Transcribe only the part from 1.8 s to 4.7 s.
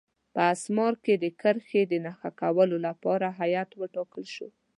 د نښه کولو لپاره هیات وټاکل شو.